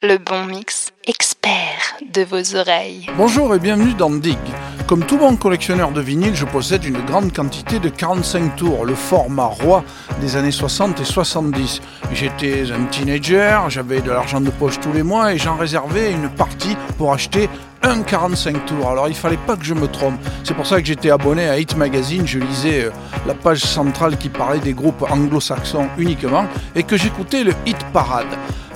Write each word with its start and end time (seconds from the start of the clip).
le 0.00 0.16
bon 0.16 0.44
mix 0.44 0.92
expert 1.08 1.96
de 2.14 2.22
vos 2.22 2.54
oreilles. 2.54 3.06
Bonjour 3.16 3.52
et 3.56 3.58
bienvenue 3.58 3.94
dans 3.94 4.10
Dig. 4.10 4.38
Comme 4.86 5.04
tout 5.04 5.18
bon 5.18 5.34
collectionneur 5.34 5.90
de 5.90 6.00
vinyle, 6.00 6.36
je 6.36 6.44
possède 6.44 6.84
une 6.84 7.04
grande 7.04 7.34
quantité 7.34 7.80
de 7.80 7.88
45 7.88 8.54
tours, 8.54 8.84
le 8.84 8.94
format 8.94 9.46
roi 9.46 9.82
des 10.20 10.36
années 10.36 10.52
60 10.52 11.00
et 11.00 11.04
70. 11.04 11.80
J'étais 12.12 12.70
un 12.70 12.84
teenager, 12.84 13.58
j'avais 13.70 14.00
de 14.00 14.12
l'argent 14.12 14.40
de 14.40 14.50
poche 14.50 14.78
tous 14.78 14.92
les 14.92 15.02
mois 15.02 15.34
et 15.34 15.38
j'en 15.38 15.56
réservais 15.56 16.12
une 16.12 16.28
partie 16.28 16.76
pour 16.96 17.12
acheter 17.12 17.50
un 17.82 18.02
45 18.02 18.66
tours. 18.66 18.88
Alors 18.88 19.08
il 19.08 19.16
fallait 19.16 19.36
pas 19.36 19.56
que 19.56 19.64
je 19.64 19.74
me 19.74 19.88
trompe. 19.88 20.20
C'est 20.44 20.54
pour 20.54 20.66
ça 20.66 20.80
que 20.80 20.86
j'étais 20.86 21.10
abonné 21.10 21.48
à 21.48 21.58
Hit 21.58 21.76
Magazine. 21.76 22.24
Je 22.24 22.38
lisais 22.38 22.84
euh, 22.84 22.90
la 23.26 23.34
page 23.34 23.60
centrale 23.60 24.16
qui 24.16 24.28
parlait 24.28 24.60
des 24.60 24.74
groupes 24.74 25.04
anglo-saxons 25.10 25.88
uniquement 25.98 26.46
et 26.76 26.84
que 26.84 26.96
j'écoutais 26.96 27.42
le 27.42 27.52
Hit 27.66 27.78
Parade. 27.92 28.28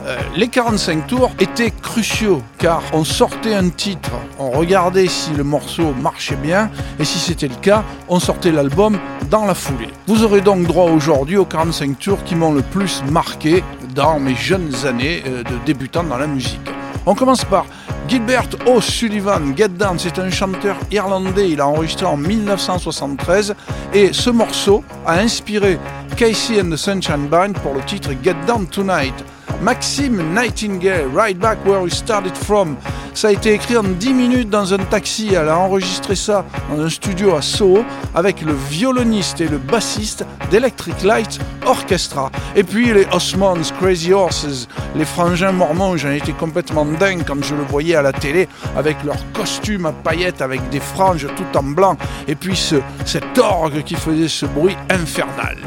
Euh, 0.04 0.18
les 0.34 0.48
45 0.48 1.06
tours 1.06 1.30
étaient 1.38 1.70
cruciaux 1.70 2.42
car 2.58 2.82
on 2.92 3.04
sortait 3.04 3.54
un 3.54 3.68
titre, 3.68 4.10
on 4.38 4.50
regardait 4.50 5.06
si 5.06 5.32
le 5.32 5.44
morceau 5.44 5.92
marchait 5.92 6.36
bien 6.36 6.70
et 6.98 7.04
si 7.04 7.18
c'était 7.18 7.46
le 7.46 7.54
cas, 7.54 7.84
on 8.08 8.18
sortait 8.18 8.50
l'album 8.50 8.98
dans 9.30 9.44
la 9.44 9.54
foulée. 9.54 9.90
Vous 10.08 10.24
aurez 10.24 10.40
donc 10.40 10.66
droit 10.66 10.90
aujourd'hui 10.90 11.36
aux 11.36 11.44
45 11.44 11.98
tours 11.98 12.24
qui 12.24 12.34
m'ont 12.34 12.52
le 12.52 12.62
plus 12.62 13.02
marqué 13.12 13.62
dans 13.94 14.18
mes 14.18 14.34
jeunes 14.34 14.74
années 14.86 15.22
euh, 15.26 15.44
de 15.44 15.64
débutant 15.64 16.02
dans 16.02 16.18
la 16.18 16.26
musique. 16.26 16.68
On 17.06 17.14
commence 17.14 17.44
par 17.44 17.66
Gilbert 18.08 18.48
O'Sullivan, 18.66 19.56
Get 19.56 19.68
Down, 19.68 19.98
c'est 19.98 20.18
un 20.18 20.30
chanteur 20.30 20.76
irlandais, 20.90 21.50
il 21.50 21.60
a 21.60 21.66
enregistré 21.66 22.06
en 22.06 22.16
1973 22.16 23.54
et 23.94 24.12
ce 24.12 24.30
morceau 24.30 24.82
a 25.06 25.18
inspiré 25.18 25.78
Casey 26.16 26.60
and 26.60 26.70
the 26.70 26.76
Sunshine 26.76 27.28
Band 27.28 27.52
pour 27.62 27.74
le 27.74 27.82
titre 27.82 28.10
Get 28.22 28.36
Down 28.46 28.66
Tonight. 28.66 29.14
Maxime 29.60 30.34
Nightingale, 30.34 31.06
Right 31.14 31.38
Back 31.38 31.64
Where 31.64 31.82
We 31.82 31.92
Started 31.92 32.36
From. 32.36 32.76
Ça 33.14 33.28
a 33.28 33.32
été 33.32 33.52
écrit 33.52 33.76
en 33.76 33.82
10 33.82 34.14
minutes 34.14 34.50
dans 34.50 34.72
un 34.72 34.78
taxi. 34.78 35.34
Elle 35.34 35.48
a 35.48 35.58
enregistré 35.58 36.16
ça 36.16 36.44
dans 36.70 36.82
un 36.82 36.88
studio 36.88 37.36
à 37.36 37.42
Soho 37.42 37.84
avec 38.14 38.40
le 38.40 38.54
violoniste 38.70 39.40
et 39.40 39.48
le 39.48 39.58
bassiste 39.58 40.24
d'Electric 40.50 41.02
Light 41.02 41.38
Orchestra. 41.66 42.30
Et 42.56 42.64
puis 42.64 42.92
les 42.92 43.06
Osmonds, 43.12 43.70
Crazy 43.80 44.12
Horses, 44.12 44.66
les 44.96 45.04
frangins 45.04 45.52
mormons. 45.52 45.96
J'en 45.96 46.10
étais 46.10 46.32
complètement 46.32 46.86
dingue 46.86 47.22
quand 47.26 47.42
je 47.42 47.54
le 47.54 47.62
voyais 47.62 47.96
à 47.96 48.02
la 48.02 48.12
télé 48.12 48.48
avec 48.76 49.02
leurs 49.04 49.32
costumes 49.32 49.86
à 49.86 49.92
paillettes 49.92 50.40
avec 50.40 50.66
des 50.70 50.80
franges 50.80 51.26
tout 51.36 51.58
en 51.58 51.62
blanc. 51.62 51.96
Et 52.28 52.34
puis 52.34 52.56
ce, 52.56 52.76
cet 53.04 53.38
orgue 53.38 53.82
qui 53.84 53.94
faisait 53.94 54.28
ce 54.28 54.46
bruit 54.46 54.76
infernal. 54.88 55.58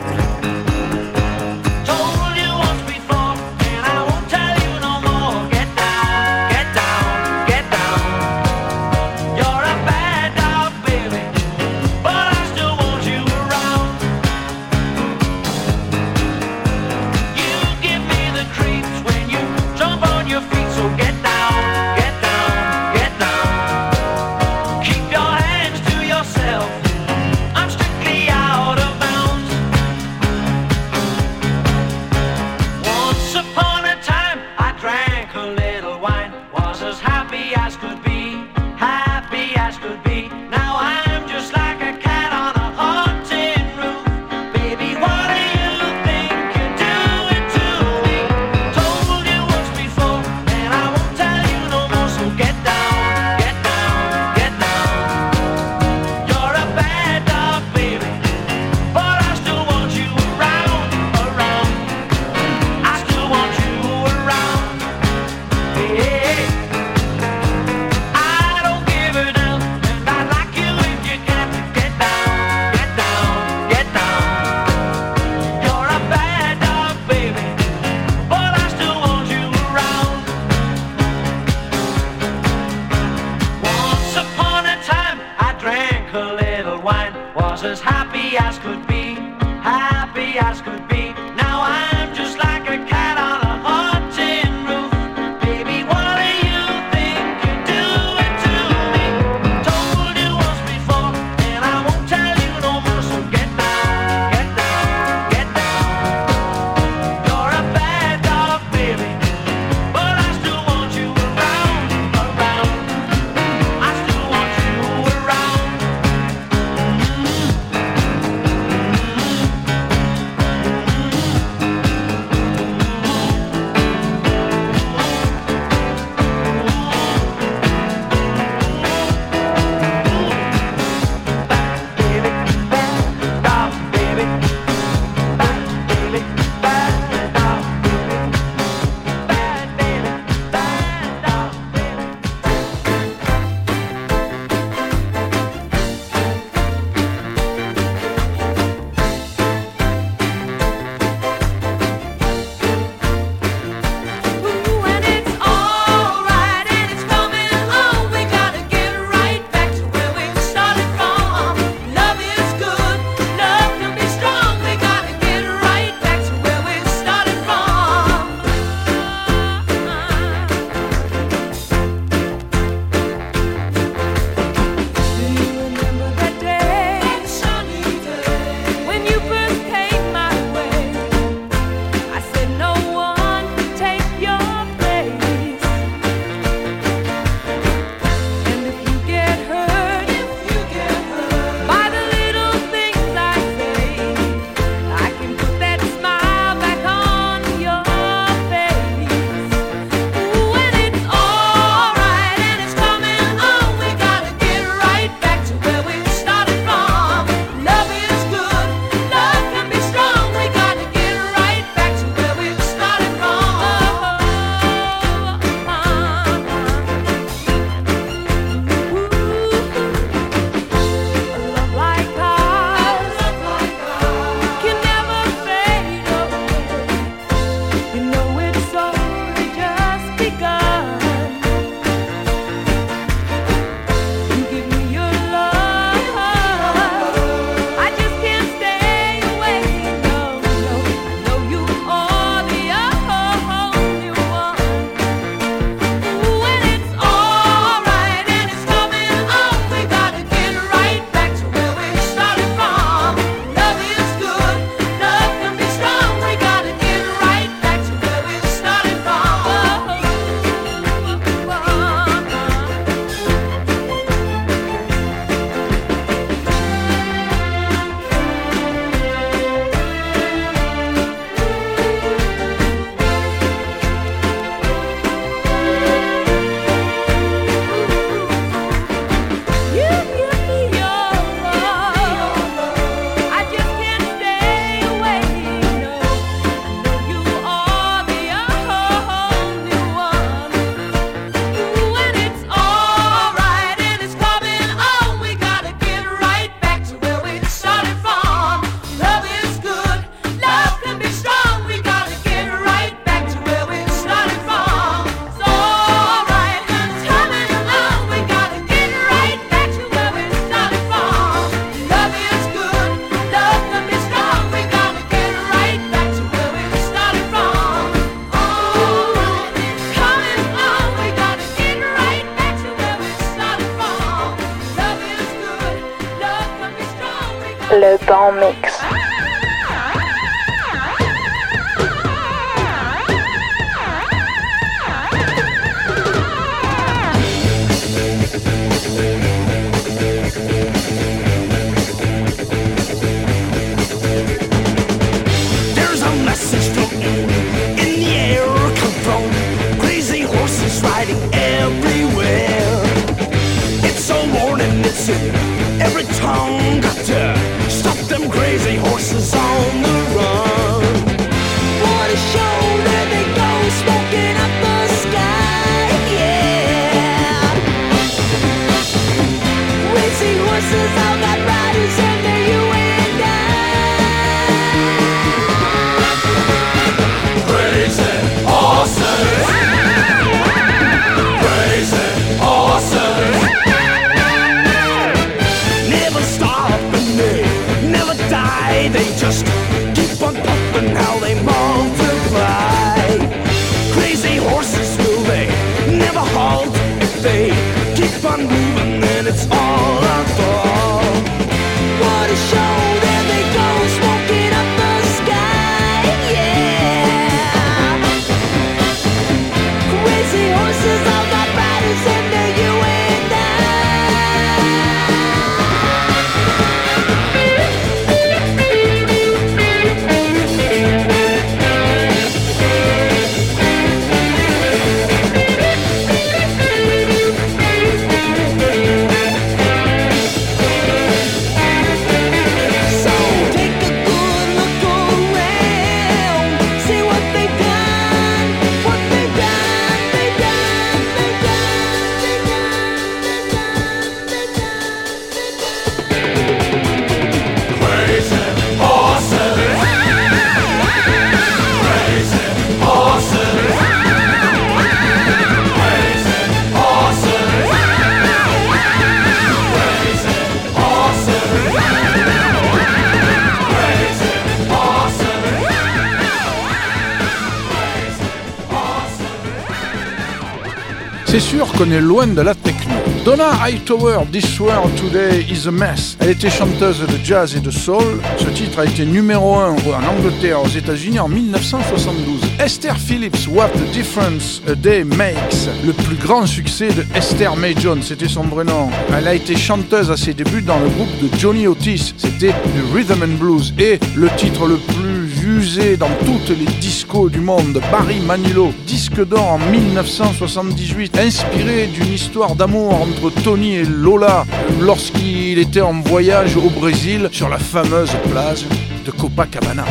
Qu'on 471.86 471.92
est 471.92 472.02
loin 472.02 472.26
de 472.26 472.42
la 472.42 472.56
techno. 472.56 472.96
Donna 473.24 473.52
Hightower, 473.64 474.26
This 474.32 474.60
World 474.60 474.96
Today 474.96 475.46
is 475.52 475.68
a 475.68 475.72
Mess. 475.72 476.18
Elle 476.20 476.30
était 476.30 476.50
chanteuse 476.50 477.02
de 477.02 477.24
jazz 477.24 477.56
et 477.56 477.60
de 477.60 477.70
soul. 477.70 478.22
Ce 478.40 478.46
titre 478.46 478.80
a 478.80 478.86
été 478.86 479.06
numéro 479.06 479.54
1 479.56 479.70
en 479.70 480.18
Angleterre, 480.18 480.64
aux 480.64 480.68
États-Unis 480.68 481.20
en 481.20 481.28
1972. 481.28 482.42
Esther 482.60 482.98
Phillips, 482.98 483.48
What 483.48 483.70
the 483.70 483.92
Difference 483.94 484.64
a 484.68 484.74
Day 484.74 485.04
Makes. 485.04 485.70
Le 485.86 485.94
plus 485.94 486.16
grand 486.16 486.48
succès 486.48 486.88
de 486.88 487.06
Esther 487.14 487.56
May 487.56 487.76
Jones, 487.80 488.02
c'était 488.02 488.30
son 488.30 488.44
vrai 488.44 488.64
nom. 488.64 488.90
Elle 489.16 489.28
a 489.28 489.36
été 489.36 489.56
chanteuse 489.56 490.10
à 490.10 490.18
ses 490.18 490.34
débuts 490.34 490.64
dans 490.64 490.80
le 490.80 490.90
groupe 490.90 491.12
de 491.22 491.38
Johnny 491.38 491.68
Otis. 491.68 492.16
C'était 492.18 492.54
du 492.74 492.96
Rhythm 492.96 493.22
and 493.22 493.38
Blues. 493.40 493.76
Et 493.78 494.00
le 494.16 494.30
titre 494.38 494.66
le 494.66 494.78
plus 494.78 495.25
usé 495.46 495.98
dans 495.98 496.10
toutes 496.26 496.50
les 496.50 496.66
discos 496.80 497.30
du 497.30 497.40
monde, 497.40 497.80
Barry 497.92 498.20
Manilow, 498.20 498.74
disque 498.88 499.26
d'or 499.26 499.54
en 499.54 499.60
1978, 499.60 501.18
inspiré 501.20 501.88
d'une 501.88 502.14
histoire 502.14 502.56
d'amour 502.56 502.94
entre 503.02 503.30
Tony 503.44 503.76
et 503.76 503.84
Lola 503.86 504.46
lorsqu'il 504.82 505.60
était 505.60 505.82
en 505.82 506.02
voyage 506.02 506.58
au 506.58 506.70
Brésil 506.70 507.30
sur 507.32 507.50
la 507.50 507.60
fameuse 507.60 508.12
plage 508.30 508.66
de 509.06 509.12
Copacabana. 509.12 509.86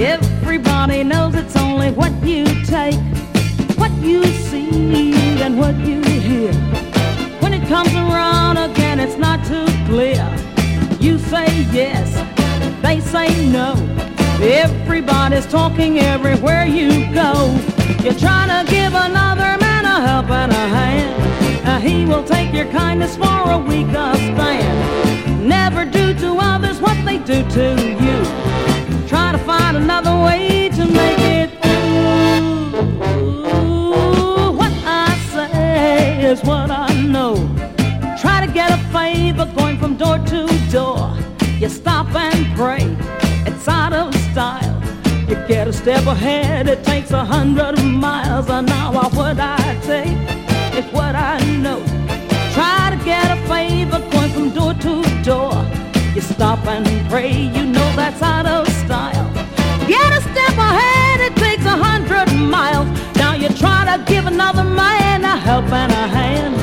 Everybody 0.00 1.02
knows 1.02 1.34
it's 1.34 1.56
only 1.56 1.90
what 1.90 2.12
you 2.22 2.44
take, 2.64 2.98
what 3.76 3.90
you 4.00 4.24
see, 4.24 5.12
and 5.42 5.58
what 5.58 5.76
you 5.78 6.00
hear. 6.02 6.52
When 7.40 7.52
it 7.52 7.66
comes 7.68 7.92
around 7.94 8.58
again, 8.58 9.00
it's 9.00 9.16
not 9.16 9.44
too 9.44 9.66
clear. 9.86 10.24
You 11.00 11.18
say 11.18 11.46
yes, 11.72 12.14
they 12.80 13.00
say 13.00 13.28
no. 13.48 13.74
Everybody's 14.40 15.46
talking 15.46 15.98
everywhere 15.98 16.64
you 16.64 17.12
go. 17.12 17.54
You're 18.02 18.14
trying 18.14 18.64
to 18.64 18.70
give 18.70 18.94
another 18.94 19.58
man 19.58 19.84
a 19.84 20.00
helping 20.06 20.54
hand. 20.54 21.27
Now 21.68 21.78
he 21.78 22.06
will 22.06 22.24
take 22.24 22.54
your 22.54 22.64
kindness 22.72 23.14
for 23.18 23.50
a 23.50 23.58
weaker 23.58 24.10
stand. 24.14 25.46
Never 25.46 25.84
do 25.84 26.14
to 26.14 26.38
others 26.40 26.80
what 26.80 26.96
they 27.04 27.18
do 27.18 27.46
to 27.56 27.66
you 28.04 28.18
try 29.06 29.32
to 29.32 29.38
find 29.38 29.76
another 29.76 30.16
way 30.24 30.70
to 30.70 30.86
make 30.86 31.18
it 31.18 31.50
through. 31.62 32.72
What 34.56 34.72
I 34.86 35.08
say 35.34 36.24
is 36.30 36.42
what 36.42 36.70
I 36.70 36.90
know. 37.02 37.34
Try 38.18 38.46
to 38.46 38.50
get 38.50 38.70
a 38.70 38.78
favor 38.90 39.44
going 39.54 39.78
from 39.78 39.98
door 39.98 40.18
to 40.32 40.46
door. 40.70 41.14
You 41.58 41.68
stop 41.68 42.14
and 42.14 42.46
pray, 42.56 42.96
it's 43.46 43.68
out 43.68 43.92
of 43.92 44.14
style. 44.30 44.82
You 45.28 45.36
get 45.46 45.68
a 45.68 45.72
step 45.74 46.06
ahead, 46.06 46.66
it 46.66 46.82
takes 46.82 47.10
a 47.10 47.26
hundred 47.26 47.82
miles 47.84 48.48
an 48.48 48.70
hour. 48.70 49.04
What 49.10 49.38
I 49.38 49.78
take 49.82 50.47
is 50.78 50.92
what 50.92 51.14
I 51.16 51.38
know. 51.56 51.80
Try 52.54 52.94
to 52.94 53.04
get 53.04 53.26
a 53.36 53.38
favor 53.48 54.00
going 54.12 54.30
from 54.30 54.50
door 54.50 54.74
to 54.74 55.02
door. 55.24 55.54
You 56.14 56.20
stop 56.20 56.64
and 56.66 56.86
pray, 57.10 57.32
you 57.32 57.64
know 57.66 57.88
that's 57.96 58.22
out 58.22 58.46
of 58.46 58.68
style. 58.84 59.28
Get 59.88 60.10
a 60.18 60.20
step 60.20 60.54
ahead, 60.68 61.20
it 61.28 61.34
takes 61.36 61.64
a 61.64 61.76
hundred 61.88 62.28
miles. 62.56 62.88
Now 63.16 63.34
you 63.34 63.48
try 63.48 63.80
to 63.90 64.04
give 64.04 64.26
another 64.26 64.62
man 64.62 65.24
a 65.24 65.36
help 65.36 65.70
and 65.72 65.92
a 65.92 66.06
hand. 66.18 66.54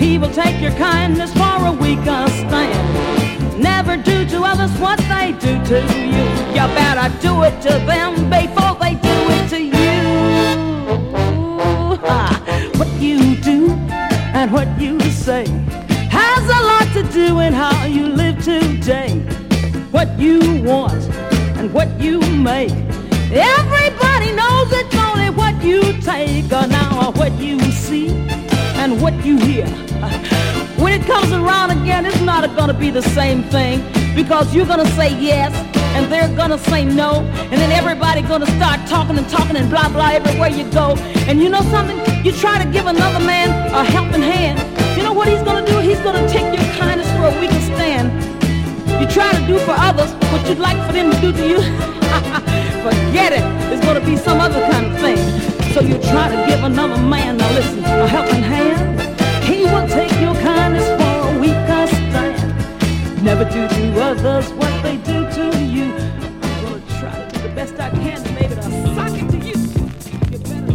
He 0.00 0.18
will 0.18 0.32
take 0.32 0.60
your 0.60 0.72
kindness 0.72 1.32
for 1.32 1.56
a 1.70 1.72
weaker 1.72 2.22
stand. 2.40 3.62
Never 3.62 3.96
do 3.96 4.24
to 4.32 4.42
others 4.42 4.72
what 4.80 4.98
they 5.12 5.32
do 5.46 5.54
to 5.70 5.78
you. 6.12 6.24
You 6.56 6.64
better 6.80 7.06
do 7.20 7.42
it 7.44 7.56
to 7.62 7.74
them 7.90 8.12
before 8.28 8.73
what 14.54 14.80
you 14.80 15.00
say 15.10 15.44
has 16.10 16.44
a 16.44 16.60
lot 16.70 16.86
to 16.92 17.02
do 17.12 17.40
in 17.40 17.52
how 17.52 17.86
you 17.86 18.06
live 18.06 18.40
today. 18.40 19.10
What 19.90 20.16
you 20.16 20.38
want 20.62 21.02
and 21.58 21.74
what 21.74 21.88
you 22.00 22.20
make. 22.20 22.70
Everybody 23.32 24.30
knows 24.30 24.68
it's 24.70 24.96
only 24.96 25.30
what 25.30 25.60
you 25.60 25.82
take 26.02 26.52
or 26.52 26.68
now 26.68 27.08
or 27.08 27.12
what 27.14 27.32
you 27.32 27.58
see 27.72 28.10
and 28.80 29.02
what 29.02 29.14
you 29.26 29.38
hear. 29.38 29.66
When 30.78 30.92
it 30.92 31.04
comes 31.04 31.32
around 31.32 31.72
again, 31.72 32.06
it's 32.06 32.20
not 32.20 32.44
gonna 32.54 32.78
be 32.78 32.90
the 32.90 33.02
same 33.02 33.42
thing 33.54 33.82
because 34.14 34.54
you're 34.54 34.66
gonna 34.66 34.88
say 34.92 35.10
yes 35.20 35.52
and 35.94 36.10
they're 36.10 36.34
gonna 36.36 36.58
say 36.58 36.84
no, 36.84 37.20
and 37.50 37.52
then 37.60 37.70
everybody 37.72 38.22
gonna 38.22 38.46
start 38.58 38.86
talking 38.88 39.16
and 39.18 39.28
talking 39.28 39.56
and 39.56 39.68
blah 39.70 39.88
blah 39.88 40.10
everywhere 40.10 40.50
you 40.50 40.64
go. 40.70 40.96
And 41.28 41.40
you 41.40 41.48
know 41.48 41.62
something? 41.70 41.98
You 42.24 42.32
try 42.32 42.62
to 42.62 42.70
give 42.70 42.86
another 42.86 43.24
man 43.24 43.48
a 43.72 43.84
helping 43.84 44.22
hand. 44.22 44.58
You 44.96 45.02
know 45.02 45.12
what 45.12 45.28
he's 45.28 45.42
gonna 45.42 45.66
do? 45.66 45.78
He's 45.78 46.00
gonna 46.00 46.26
take 46.28 46.46
your 46.58 46.68
kindness 46.74 47.10
for 47.12 47.26
a 47.26 47.40
weaker 47.40 47.60
stand. 47.74 48.10
You 49.00 49.06
try 49.08 49.32
to 49.32 49.46
do 49.46 49.58
for 49.60 49.74
others 49.76 50.12
what 50.32 50.48
you'd 50.48 50.58
like 50.58 50.78
for 50.86 50.92
them 50.92 51.10
to 51.10 51.20
do 51.20 51.32
to 51.32 51.48
you. 51.48 51.58
Forget 52.86 53.32
it. 53.32 53.44
It's 53.72 53.84
gonna 53.84 54.04
be 54.04 54.16
some 54.16 54.40
other 54.40 54.60
kind 54.70 54.86
of 54.86 55.00
thing. 55.00 55.18
So 55.72 55.80
you 55.80 55.98
try 56.10 56.28
to 56.28 56.46
give 56.48 56.62
another 56.62 57.00
man, 57.02 57.36
now 57.36 57.50
listen, 57.52 57.84
a 57.84 58.06
helping 58.06 58.42
hand. 58.42 59.00
He 59.44 59.64
will 59.64 59.86
take 59.88 60.12
your 60.20 60.34
kindness 60.34 60.93
Never 63.24 63.46
do 63.46 63.66
to 63.66 64.00
others 64.02 64.52
what 64.52 64.82
they 64.82 64.98
do 64.98 65.26
to 65.30 65.58
you. 65.64 65.94
I'm 65.94 66.62
gonna 66.62 66.80
try 67.00 67.24
to 67.24 67.26
do 67.32 67.38
the 67.40 67.54
best 67.54 67.74
I 67.80 67.88
can 67.88 68.22
to 68.22 68.32
make 68.32 68.50
it 68.50 68.60
to 68.60 68.68
you. 69.38 69.56
You 70.30 70.38
better. 70.38 70.74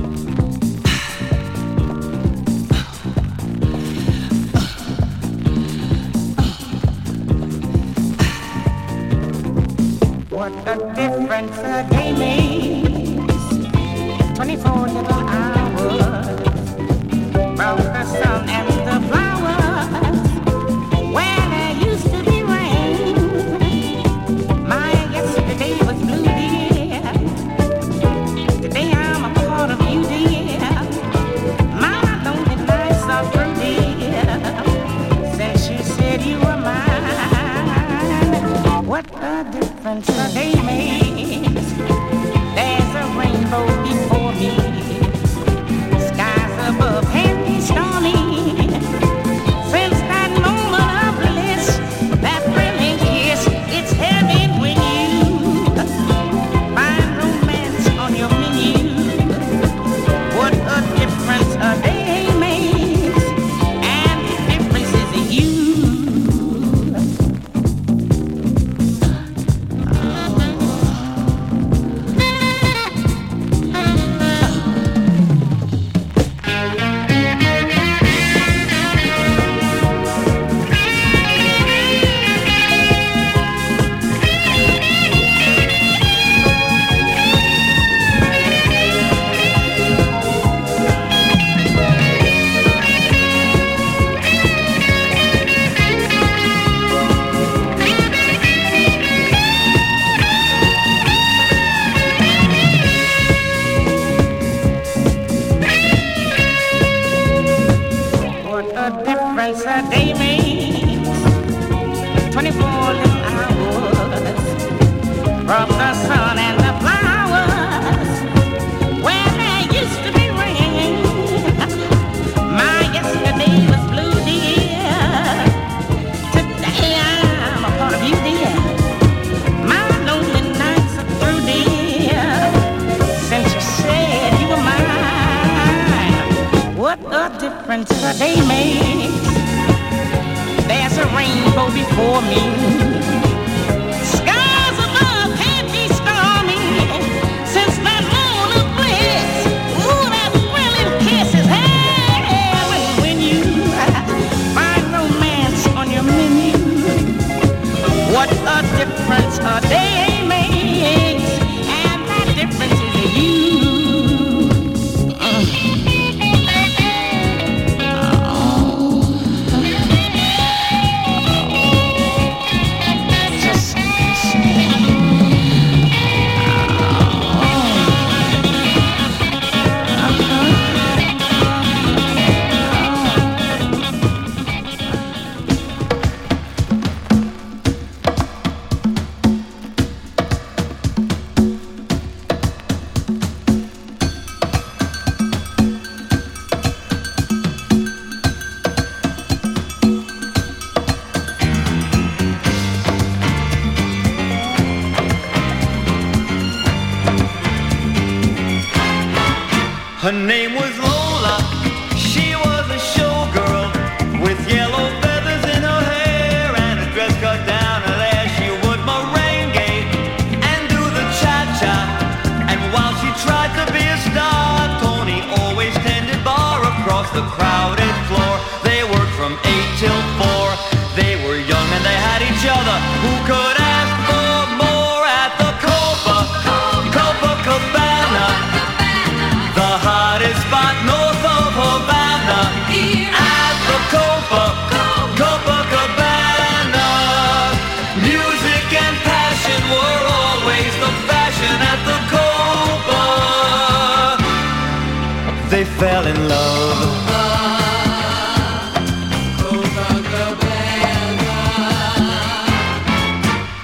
What 10.36 10.51
a 10.68 10.75
difference 10.96 11.58
a 11.60 11.88
day 11.88 12.12
makes. 12.18 13.44
24 14.36 14.88
little 14.88 15.13
hours. 15.13 16.01
From 17.56 17.77
the 17.77 18.03
sun 18.06 18.50
to 40.01 40.12
they 40.34 40.53
made 40.62 41.09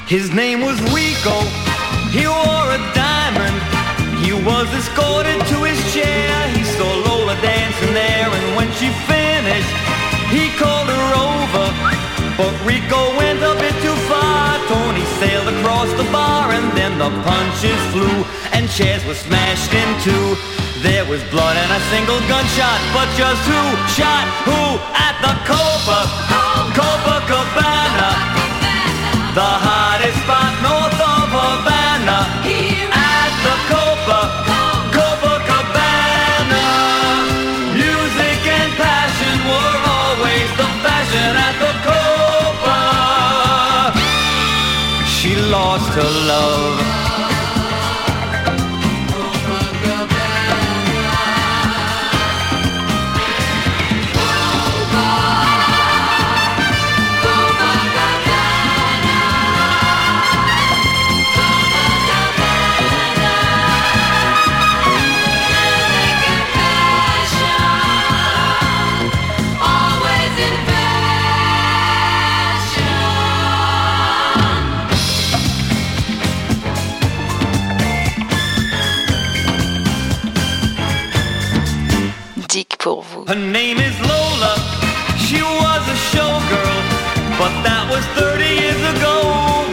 His 0.07 0.29
name 0.31 0.61
was 0.61 0.77
Rico. 0.93 1.33
He 2.13 2.29
wore 2.29 2.69
a 2.69 2.81
diamond. 2.93 3.57
He 4.21 4.37
was 4.37 4.69
escorted 4.69 5.41
to 5.49 5.57
his 5.65 5.81
chair. 5.97 6.29
He 6.53 6.63
saw 6.63 6.85
Lola 7.09 7.33
dancing 7.41 7.91
there, 7.91 8.29
and 8.29 8.55
when 8.55 8.69
she 8.77 8.93
finished, 9.09 9.73
he 10.29 10.53
called 10.61 10.93
her 10.93 11.09
over. 11.17 11.65
But 12.37 12.53
Rico 12.61 13.17
went 13.17 13.41
a 13.41 13.57
bit 13.57 13.73
too 13.81 13.97
far. 14.05 14.61
Tony 14.69 15.01
sailed 15.17 15.49
across 15.49 15.89
the 15.97 16.05
bar, 16.13 16.53
and 16.53 16.69
then 16.77 16.99
the 17.01 17.09
punches 17.25 17.81
flew, 17.89 18.21
and 18.53 18.69
chairs 18.69 19.03
were 19.09 19.17
smashed 19.17 19.73
in 19.73 19.89
two. 20.05 20.37
There 20.85 21.05
was 21.09 21.23
blood 21.33 21.57
and 21.57 21.71
a 21.73 21.81
single 21.89 22.21
gunshot, 22.29 22.79
but 22.93 23.09
just 23.17 23.41
who 23.49 23.61
shot 23.97 24.29
who 24.45 24.77
at 24.93 25.17
the 25.25 25.33
Copa, 25.49 25.99
Copacabana, 26.77 28.09
the 29.33 29.74
lost 45.49 45.93
her 45.93 46.01
love. 46.01 47.04
That 87.65 87.89
was 87.89 88.05
30 88.13 88.45
years 88.45 88.81
ago 88.93 89.17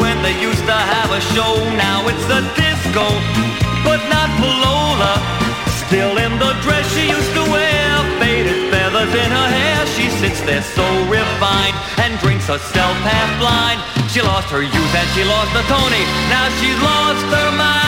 when 0.01 0.17
they 0.25 0.33
used 0.41 0.65
to 0.65 0.75
have 0.75 1.13
a 1.13 1.21
show. 1.37 1.61
Now 1.77 2.09
it's 2.09 2.27
a 2.33 2.41
disco, 2.57 3.05
but 3.85 4.01
not 4.09 4.29
for 4.41 4.49
Lola. 4.49 5.15
Still 5.85 6.17
in 6.17 6.33
the 6.41 6.57
dress 6.65 6.89
she 6.97 7.13
used 7.13 7.33
to 7.37 7.45
wear, 7.53 7.89
faded 8.17 8.73
feathers 8.73 9.13
in 9.13 9.31
her 9.31 9.49
hair. 9.53 9.85
She 9.93 10.09
sits 10.19 10.41
there 10.43 10.65
so 10.65 10.87
refined 11.13 11.77
and 12.01 12.17
drinks 12.25 12.49
herself 12.49 12.97
half 13.05 13.31
blind. 13.37 13.79
She 14.09 14.25
lost 14.25 14.49
her 14.49 14.65
youth 14.65 14.93
and 14.97 15.09
she 15.13 15.23
lost 15.29 15.53
the 15.53 15.65
Tony. 15.69 16.03
Now 16.33 16.49
she's 16.59 16.81
lost 16.81 17.29
her 17.29 17.51
mind 17.53 17.82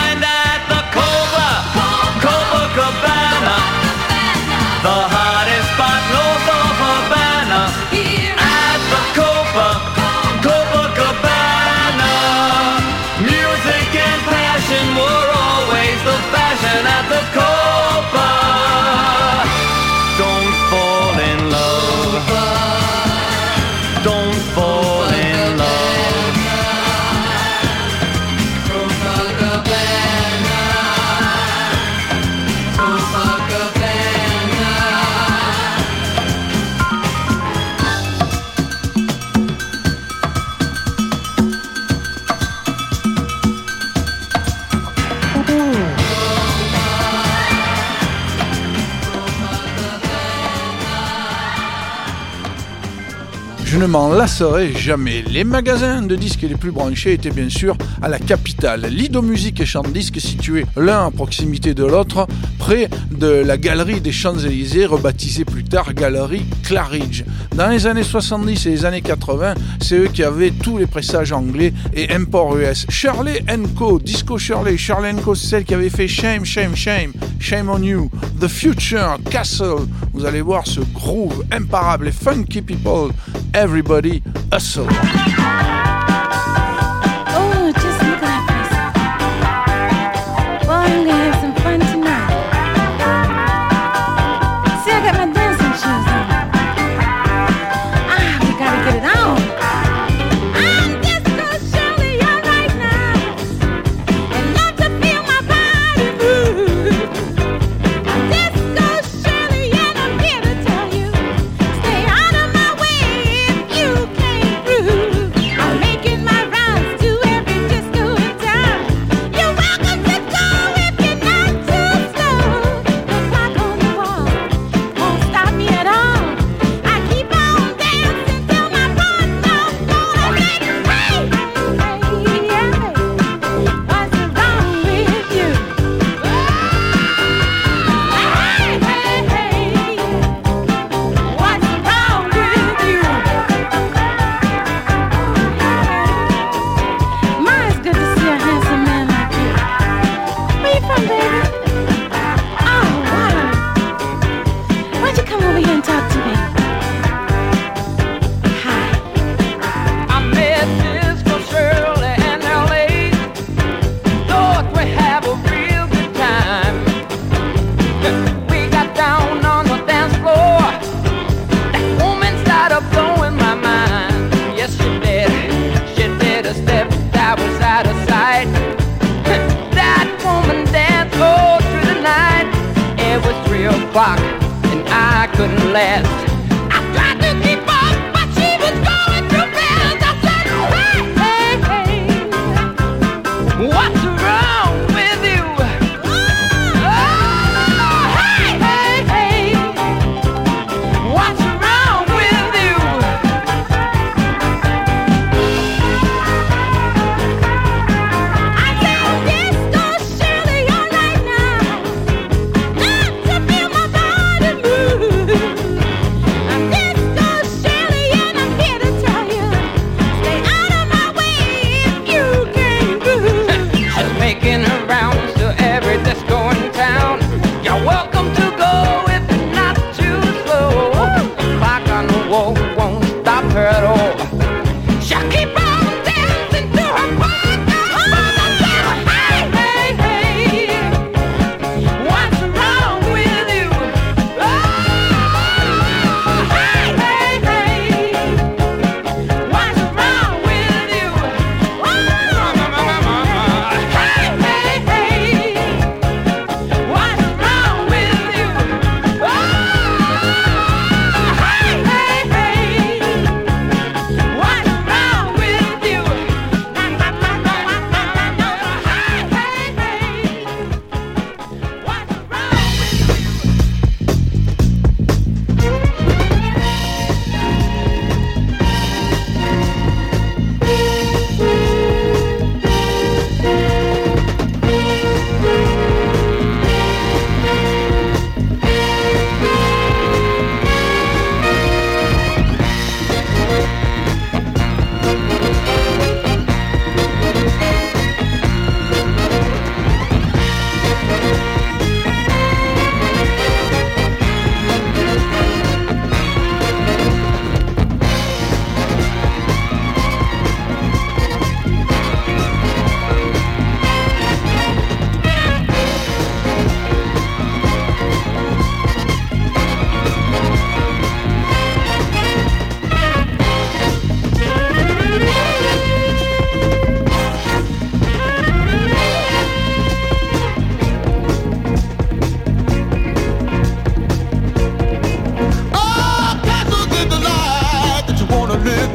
ne 53.85 53.88
m'en 53.88 54.09
lasserai 54.09 54.73
jamais. 54.73 55.23
Les 55.29 55.44
magasins 55.44 56.01
de 56.01 56.16
disques 56.16 56.40
les 56.40 56.55
plus 56.55 56.70
branchés 56.70 57.12
étaient 57.12 57.31
bien 57.31 57.51
sûr 57.51 57.77
à 58.01 58.09
la 58.09 58.18
capitale. 58.18 58.87
Lido 58.87 59.20
Musique 59.20 59.61
et 59.61 59.66
Champ 59.66 59.83
Disques 59.83 60.23
situés 60.23 60.64
l'un 60.75 61.07
à 61.07 61.11
proximité 61.11 61.75
de 61.75 61.85
l'autre, 61.85 62.27
près 62.59 62.88
de 63.11 63.27
la 63.27 63.59
galerie 63.59 64.01
des 64.01 64.11
Champs-Élysées, 64.11 64.87
rebaptisée 64.87 65.44
plus 65.44 65.64
tard 65.64 65.92
Galerie 65.92 66.47
Claridge. 66.62 67.25
Dans 67.57 67.68
les 67.68 67.87
années 67.87 68.05
70 68.05 68.64
et 68.64 68.70
les 68.70 68.85
années 68.87 69.03
80, 69.03 69.53
c'est 69.83 69.99
eux 69.99 70.09
qui 70.09 70.23
avaient 70.23 70.51
tous 70.51 70.79
les 70.79 70.87
pressages 70.87 71.33
anglais 71.33 71.75
et 71.92 72.11
import 72.11 72.57
US. 72.57 72.87
Shirley 72.88 73.44
Co, 73.77 73.99
Disco 73.99 74.38
Shirley, 74.38 74.79
Shirley 74.79 75.12
Co, 75.23 75.35
c'est 75.35 75.49
celle 75.49 75.64
qui 75.64 75.75
avait 75.75 75.90
fait 75.90 76.09
Shame, 76.09 76.47
Shame, 76.47 76.75
Shame, 76.75 77.12
Shame 77.38 77.68
on 77.68 77.83
You, 77.83 78.11
The 78.40 78.49
Future, 78.49 79.18
Castle. 79.31 79.87
Vous 80.14 80.25
allez 80.25 80.40
voir 80.40 80.66
ce 80.66 80.81
groove 80.94 81.44
imparable 81.53 82.09
et 82.09 82.12
funky 82.12 82.62
people. 82.62 83.11
Everybody 83.55 84.21
hustle. 84.51 84.88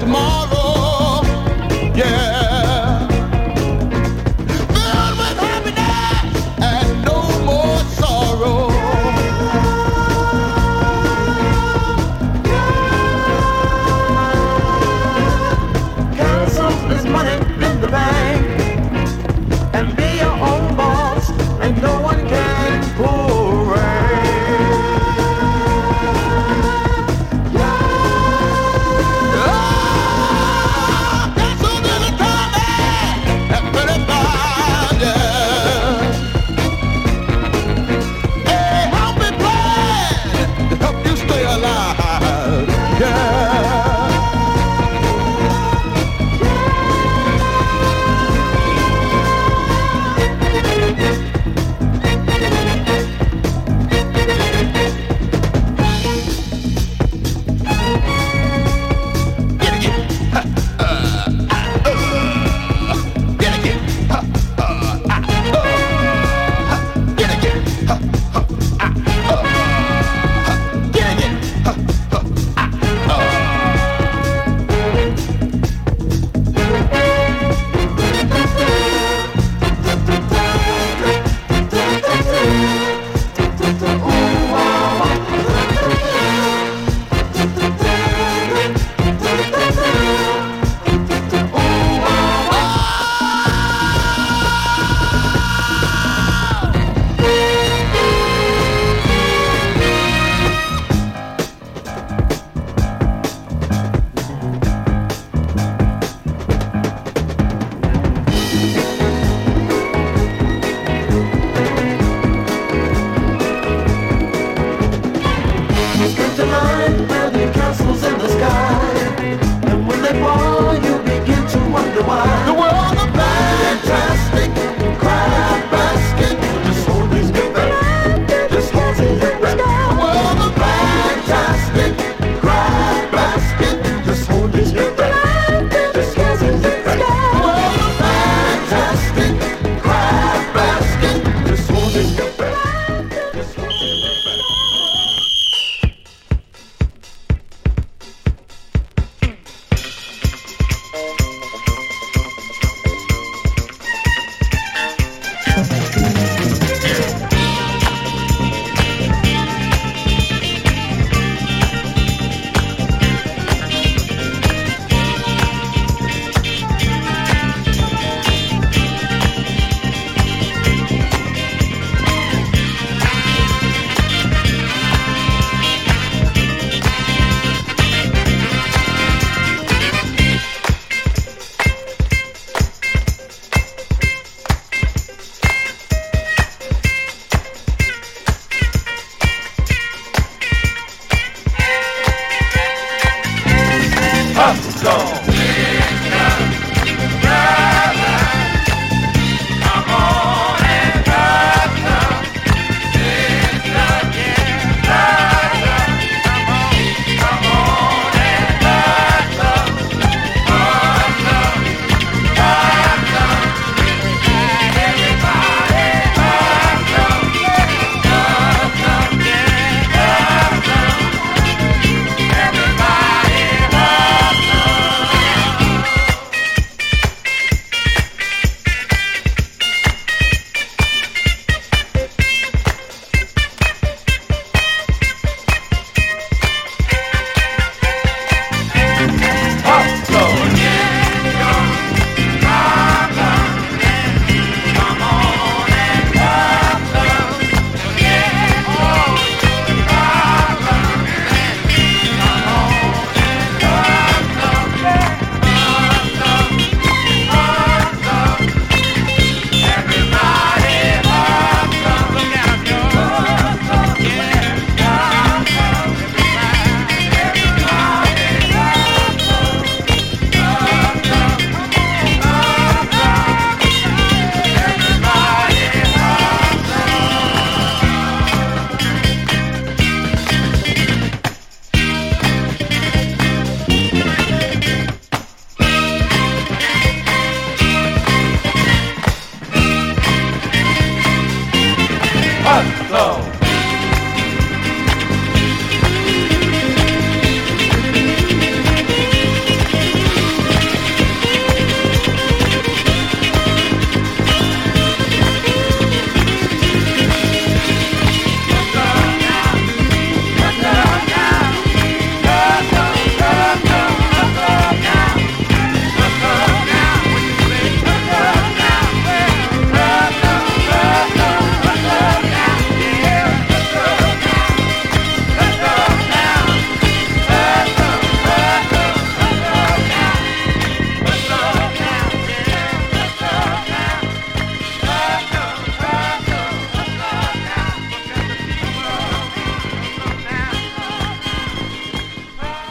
tomorrow. 0.10 0.59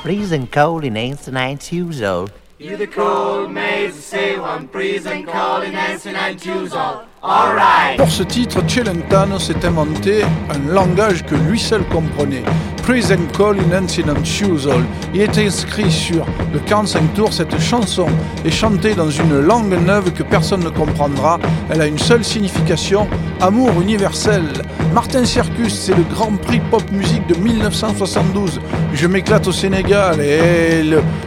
Freezing 0.09 0.47
cold 0.47 0.85
in 0.85 0.97
ancient 0.97 1.37
years 1.71 2.01
old. 2.01 2.33
Pour 7.99 8.11
ce 8.11 8.23
titre, 8.23 8.67
Celentano 8.67 9.39
s'est 9.39 9.67
inventé 9.67 10.23
un 10.23 10.73
langage 10.73 11.27
que 11.27 11.35
lui 11.35 11.59
seul 11.61 11.85
comprenait. 11.89 12.43
Praise 12.89 13.13
and 13.13 13.27
Call 13.37 13.61
in 13.61 13.85
Ancient 13.85 14.07
Usual. 14.41 14.83
Il 15.13 15.21
est 15.21 15.37
inscrit 15.37 15.91
sur 15.91 16.25
le 16.55 16.59
45 16.59 17.13
tours. 17.13 17.35
Cette 17.35 17.61
chanson 17.61 18.07
est 18.47 18.51
chantée 18.51 18.95
dans 18.95 19.11
une 19.11 19.41
langue 19.41 19.75
neuve 19.87 20.11
que 20.15 20.23
personne 20.23 20.65
ne 20.65 20.71
comprendra. 20.71 21.39
Elle 21.69 21.83
a 21.83 21.87
une 21.87 21.99
seule 21.99 22.25
signification 22.25 23.07
amour 23.43 23.79
universel. 23.83 24.43
Martin 24.95 25.27
Circus, 25.27 25.79
c'est 25.79 25.95
le 25.95 26.03
Grand 26.05 26.35
Prix 26.39 26.63
Pop 26.71 26.83
Musique 26.91 27.27
de 27.27 27.35
1972. 27.35 28.59
Je 28.95 29.07
m'éclate 29.07 29.47
au 29.47 29.53
Sénégal 29.53 30.23
et 30.23 30.83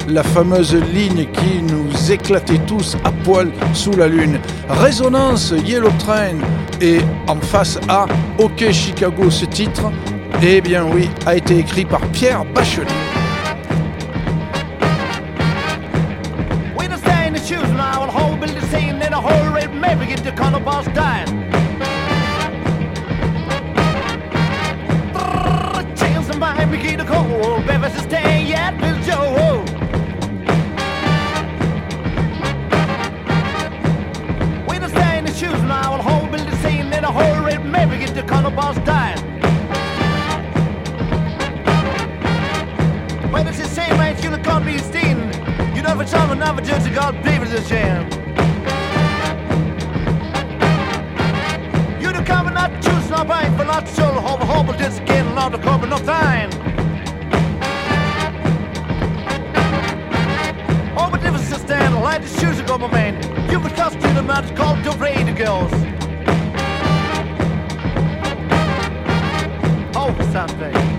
la 0.10 0.24
fameuse 0.24 0.74
ligne 0.74 1.28
qui 1.32 1.62
nous 1.62 2.12
éclatait 2.12 2.62
tous 2.66 2.98
à 3.04 3.12
poil 3.12 3.52
sous 3.76 3.96
la 3.96 4.08
lune. 4.08 4.40
Résonance 4.68 5.54
Yellow 5.64 5.94
Train 6.00 6.40
et 6.82 7.02
en 7.28 7.40
face 7.40 7.78
à 7.88 8.08
OK 8.40 8.72
Chicago, 8.72 9.30
ce 9.30 9.46
titre, 9.46 9.92
eh 10.44 10.60
bien 10.62 10.86
oui, 10.92 11.10
a 11.26 11.36
été 11.36 11.60
écrit 11.60 11.86
par 11.86 12.02
Pierre 12.08 12.44
Bachelet. 12.46 12.88
till 44.32 44.38
the 44.38 44.44
company's 44.44 44.84
steen. 44.84 45.18
You 45.76 45.82
never 45.82 46.06
tell 46.06 46.28
me, 46.28 46.36
never 46.36 46.62
judge 46.62 46.86
a 46.88 46.94
God, 46.94 47.22
believe 47.24 47.42
it 47.42 47.48
is 47.50 47.54
a 47.54 47.68
shame. 47.68 48.04
You 52.02 52.14
do 52.14 52.24
come 52.24 52.48
and 52.48 52.56
not 52.56 52.72
choose, 52.82 53.10
not 53.10 53.28
buying, 53.28 53.56
but 53.58 53.68
not 53.68 53.88
soul, 53.88 54.12
hope, 54.12 54.42
hope, 54.42 54.68
but 54.68 54.78
this 54.78 55.00
again, 55.00 55.34
not 55.36 55.52
the 55.52 55.58
corporate, 55.58 55.90
not 55.90 56.06
thine. 56.06 56.52
All 60.98 61.10
my 61.10 61.20
differences 61.20 61.62
stand, 61.62 61.96
light 61.96 62.22
the 62.22 62.28
shoes 62.40 62.58
to 62.58 62.64
go, 62.64 62.78
my 62.78 62.88
man. 62.88 63.16
You 63.50 63.60
could 63.60 63.76
trust 63.76 64.00
to 64.00 64.08
the 64.08 64.24
man, 64.24 64.56
call 64.56 64.76
to 64.84 64.92
play 64.98 65.24
the 65.24 65.34
girls. 65.34 65.72
Oh, 69.96 70.16
something. 70.32 70.91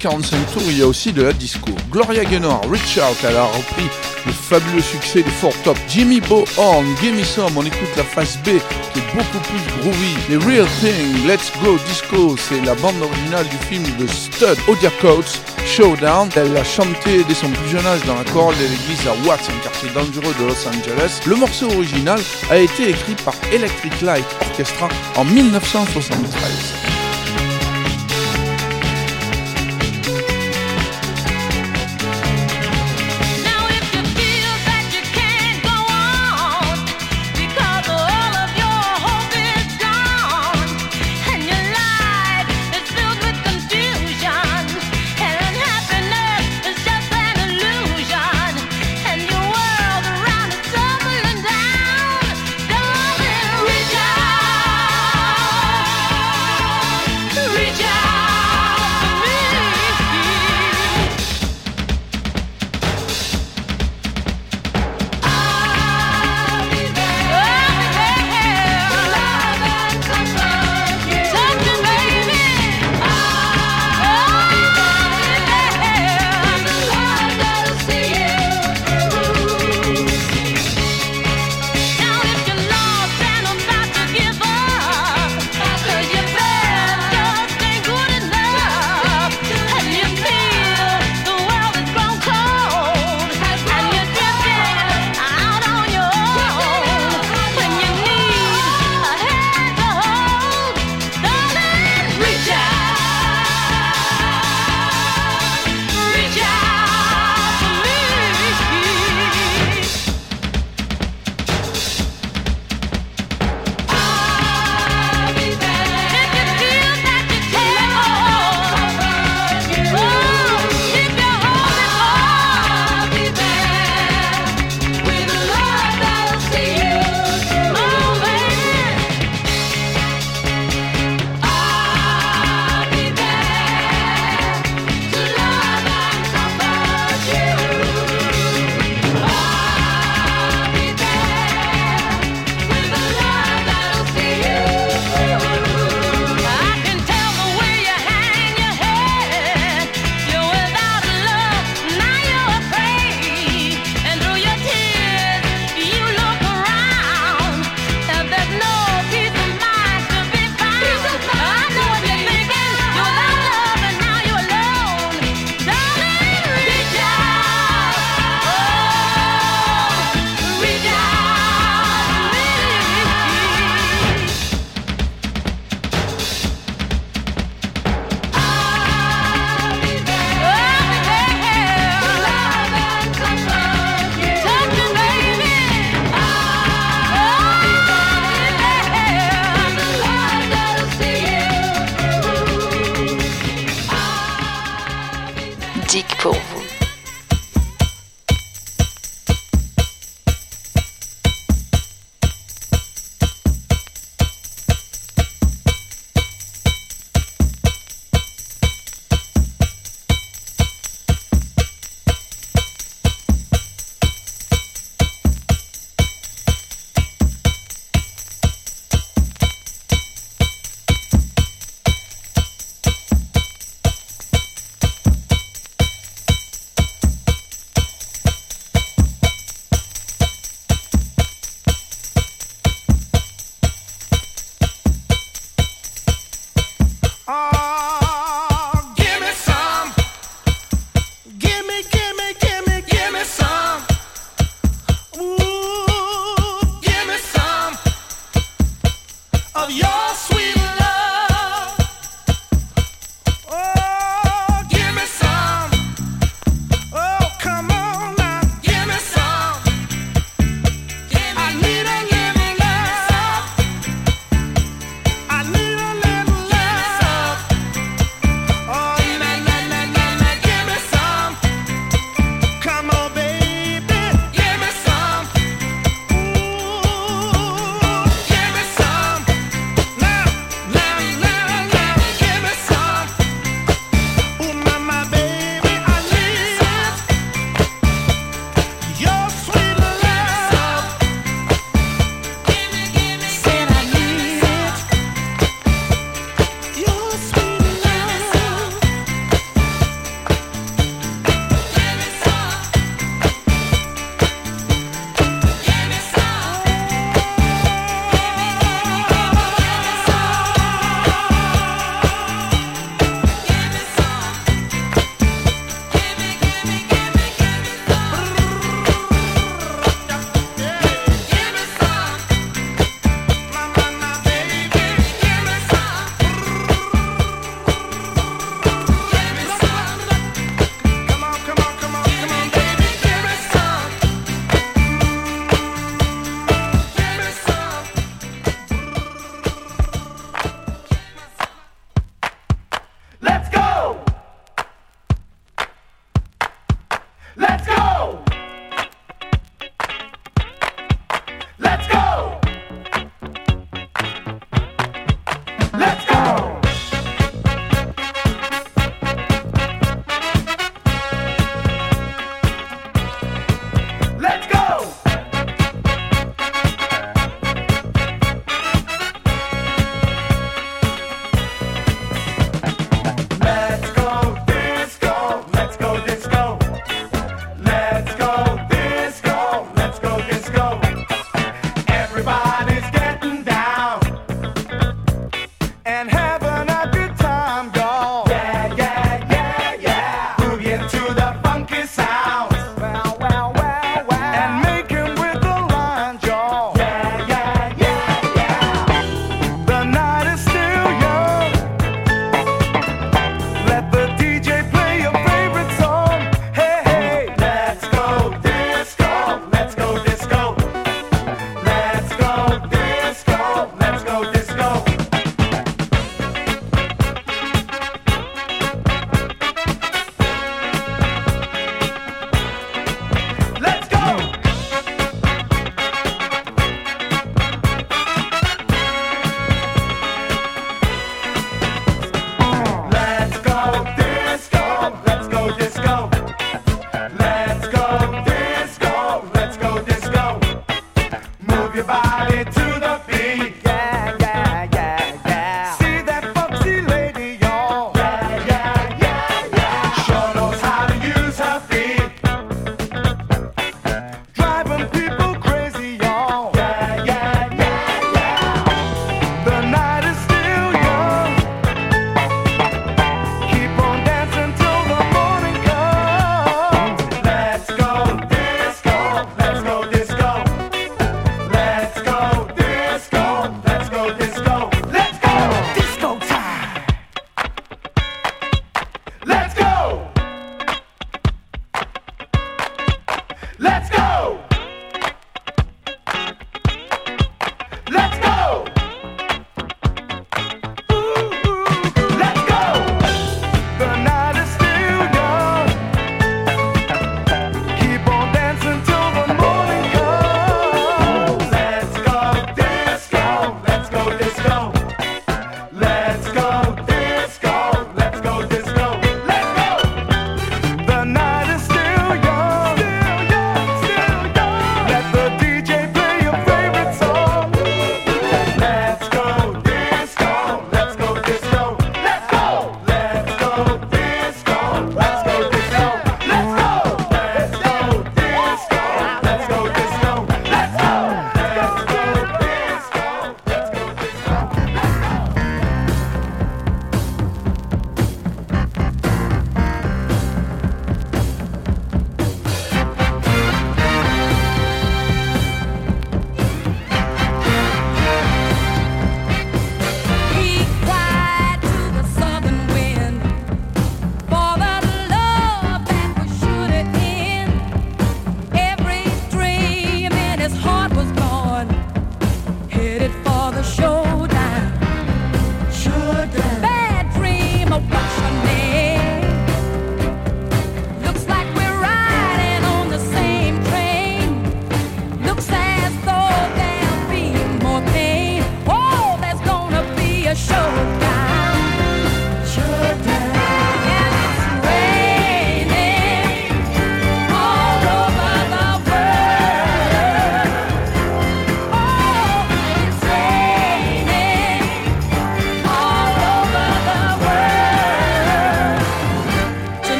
45 0.00 0.52
tours, 0.52 0.62
il 0.68 0.78
y 0.78 0.82
a 0.82 0.86
aussi 0.86 1.12
de 1.12 1.22
la 1.22 1.32
disco. 1.32 1.70
Gloria 1.90 2.24
Gaynor, 2.24 2.62
Richard, 2.70 3.12
elle 3.22 3.36
a 3.36 3.44
repris 3.44 3.84
le 4.24 4.32
fabuleux 4.32 4.80
succès 4.80 5.22
du 5.22 5.30
Four 5.30 5.52
Top. 5.62 5.76
Jimmy 5.88 6.20
Bohorn, 6.20 6.86
Gimme 7.02 7.22
Some, 7.22 7.56
on 7.56 7.64
écoute 7.64 7.94
la 7.98 8.04
face 8.04 8.38
B 8.38 8.48
qui 8.92 8.98
est 8.98 9.14
beaucoup 9.14 9.38
plus 9.48 9.80
groovy. 9.80 10.16
Les 10.30 10.36
Real 10.38 10.66
Thing, 10.80 11.26
Let's 11.26 11.52
Go 11.62 11.76
Disco, 11.86 12.34
c'est 12.38 12.64
la 12.64 12.74
bande 12.76 13.00
originale 13.02 13.46
du 13.48 13.56
film 13.56 13.84
de 13.98 14.06
Stud, 14.06 14.56
Odia 14.68 14.90
Coates, 15.02 15.38
Showdown. 15.66 16.30
Elle 16.34 16.56
a 16.56 16.64
chanté 16.64 17.22
dès 17.28 17.34
son 17.34 17.50
plus 17.50 17.68
jeune 17.68 17.86
âge 17.86 18.00
dans 18.06 18.16
la 18.16 18.24
chorale 18.24 18.56
de 18.56 18.62
l'église 18.62 19.06
à 19.06 19.28
Watts, 19.28 19.50
un 19.50 19.62
quartier 19.62 19.90
dangereux 19.90 20.34
de 20.40 20.46
Los 20.46 20.66
Angeles. 20.66 21.20
Le 21.26 21.36
morceau 21.36 21.66
original 21.66 22.20
a 22.50 22.56
été 22.56 22.88
écrit 22.88 23.16
par 23.22 23.34
Electric 23.52 24.00
Light 24.00 24.26
Orchestra 24.40 24.88
en 25.16 25.24
1973. 25.24 26.79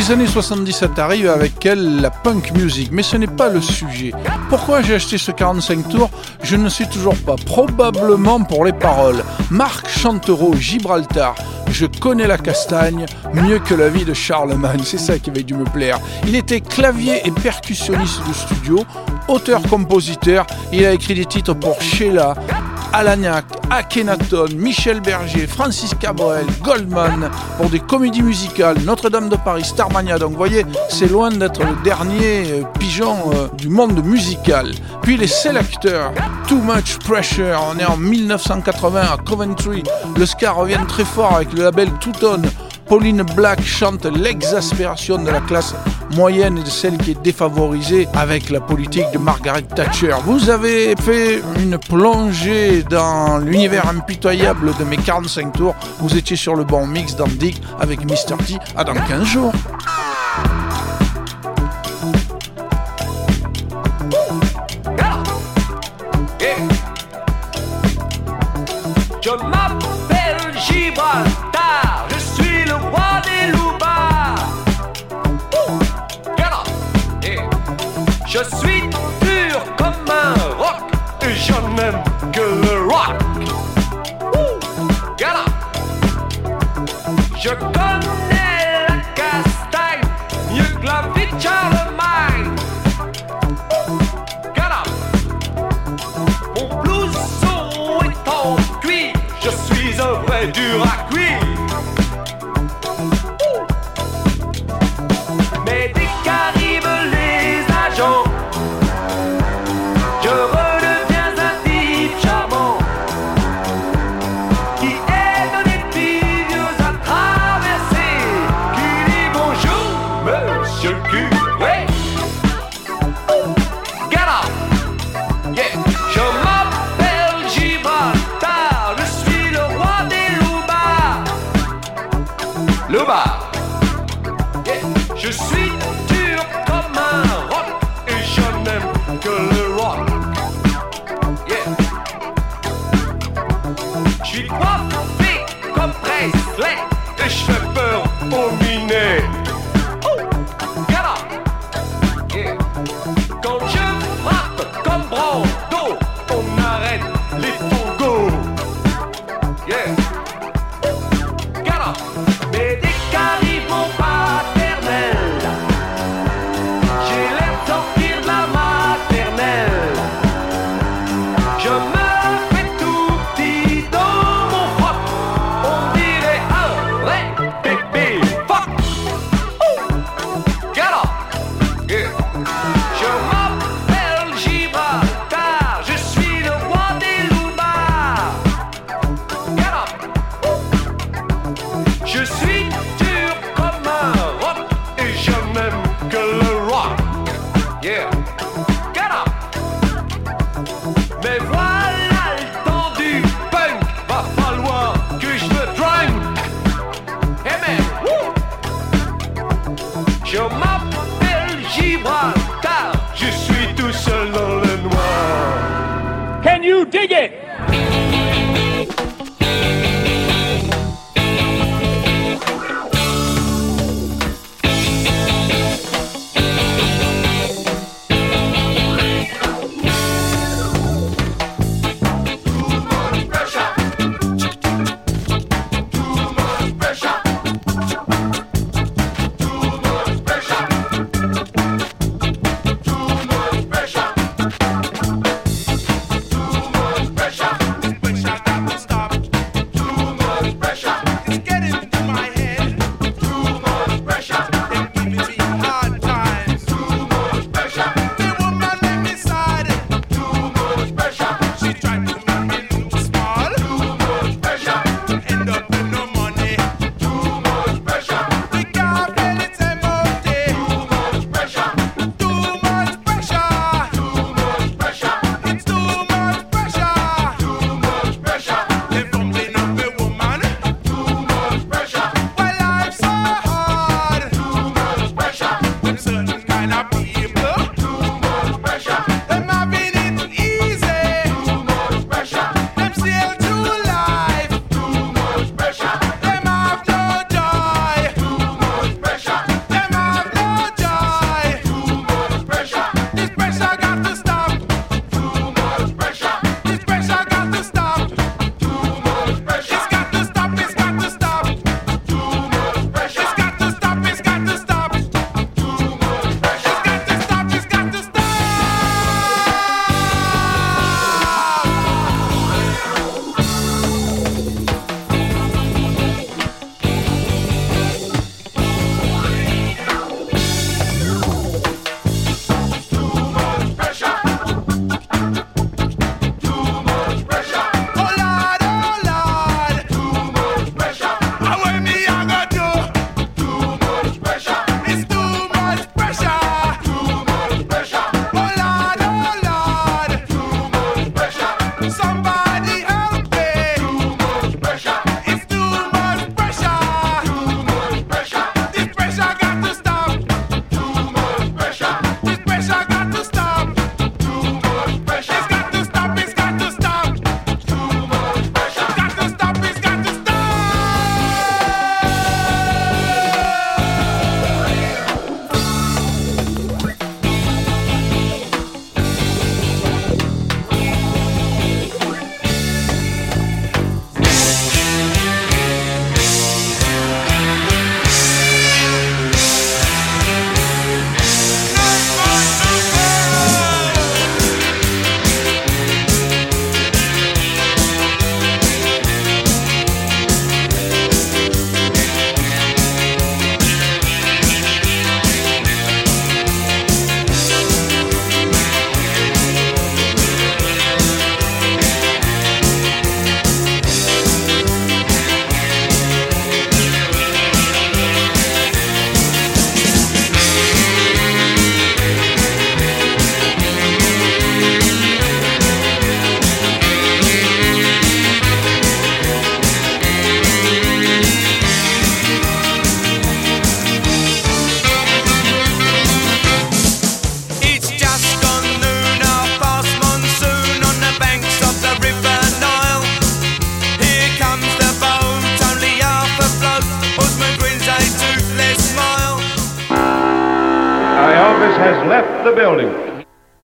Les 0.00 0.10
années 0.12 0.26
77 0.26 0.98
arrivent 0.98 1.28
avec 1.28 1.66
elles 1.66 2.00
la 2.00 2.08
punk 2.08 2.52
music, 2.52 2.88
mais 2.90 3.02
ce 3.02 3.18
n'est 3.18 3.26
pas 3.26 3.50
le 3.50 3.60
sujet. 3.60 4.12
Pourquoi 4.48 4.80
j'ai 4.80 4.94
acheté 4.94 5.18
ce 5.18 5.30
45 5.30 5.90
tours? 5.90 6.08
Je 6.42 6.56
ne 6.56 6.70
sais 6.70 6.86
toujours 6.86 7.16
pas. 7.16 7.36
Probablement 7.36 8.42
pour 8.42 8.64
les 8.64 8.72
paroles. 8.72 9.22
Marc 9.50 9.90
Chantereau, 9.90 10.54
Gibraltar. 10.56 11.34
Je 11.70 11.84
connais 11.84 12.26
la 12.26 12.38
castagne 12.38 13.04
mieux 13.34 13.58
que 13.58 13.74
la 13.74 13.90
vie 13.90 14.06
de 14.06 14.14
Charlemagne. 14.14 14.80
C'est 14.84 14.98
ça 14.98 15.18
qui 15.18 15.28
avait 15.28 15.42
dû 15.42 15.52
me 15.52 15.64
plaire. 15.64 16.00
Il 16.26 16.34
était 16.34 16.62
clavier 16.62 17.20
et 17.26 17.30
percussionniste 17.30 18.26
de 18.26 18.32
studio, 18.32 18.84
auteur-compositeur. 19.28 20.46
Il 20.72 20.86
a 20.86 20.92
écrit 20.92 21.14
des 21.14 21.26
titres 21.26 21.52
pour 21.52 21.82
Sheila, 21.82 22.34
Alagnac, 22.92 23.44
Akhenaton, 23.70 24.48
Michel 24.56 25.00
Berger, 25.00 25.46
Francis 25.46 25.94
Cabrel, 25.94 26.44
Goldman, 26.62 27.30
pour 27.56 27.70
des 27.70 27.78
comédies 27.78 28.22
musicales, 28.22 28.78
Notre-Dame 28.84 29.28
de 29.28 29.36
Paris, 29.36 29.64
Starmania. 29.64 30.18
Donc 30.18 30.32
vous 30.32 30.36
voyez, 30.36 30.66
c'est 30.88 31.08
loin 31.08 31.30
d'être 31.30 31.60
le 31.62 31.82
dernier 31.84 32.52
euh, 32.52 32.62
pigeon 32.78 33.16
euh, 33.32 33.48
du 33.56 33.68
monde 33.68 34.04
musical. 34.04 34.72
Puis 35.02 35.16
les 35.16 35.28
sélecteurs, 35.28 36.12
Too 36.48 36.60
Much 36.60 36.98
Pressure, 36.98 37.60
on 37.72 37.78
est 37.78 37.86
en 37.86 37.96
1980 37.96 39.00
à 39.00 39.16
Coventry. 39.18 39.82
Le 40.16 40.26
ska 40.26 40.52
revient 40.52 40.80
très 40.88 41.04
fort 41.04 41.36
avec 41.36 41.52
le 41.52 41.62
label 41.62 41.90
Two-Tone. 42.00 42.46
Pauline 42.90 43.22
Black 43.36 43.62
chante 43.62 44.04
l'exaspération 44.04 45.22
de 45.22 45.30
la 45.30 45.40
classe 45.40 45.76
moyenne 46.16 46.58
et 46.58 46.64
de 46.64 46.68
celle 46.68 46.98
qui 46.98 47.12
est 47.12 47.22
défavorisée 47.22 48.08
avec 48.14 48.50
la 48.50 48.60
politique 48.60 49.06
de 49.12 49.18
Margaret 49.18 49.62
Thatcher. 49.62 50.16
Vous 50.24 50.50
avez 50.50 50.96
fait 50.96 51.40
une 51.62 51.78
plongée 51.78 52.82
dans 52.82 53.38
l'univers 53.38 53.88
impitoyable 53.88 54.72
de 54.76 54.82
mes 54.82 54.96
45 54.96 55.52
tours. 55.52 55.76
Vous 56.00 56.16
étiez 56.16 56.34
sur 56.34 56.56
le 56.56 56.64
bon 56.64 56.84
mix 56.84 57.14
dans 57.14 57.28
avec 57.78 58.04
Mr. 58.04 58.36
T. 58.44 58.58
À 58.76 58.82
dans 58.82 58.94
15 58.94 59.22
jours. 59.22 59.52
Je 78.42 78.56
suis 78.56 78.80
dur 79.20 79.62
comme 79.76 79.92
un 80.08 80.32
roc 80.56 80.80
et 81.20 81.34
je 81.34 81.52
n'aime 81.76 82.02
que 82.32 82.40
le 82.40 82.88
rock. 82.88 83.18
Get 85.18 85.26
up. 85.26 85.50
Je 87.38 87.50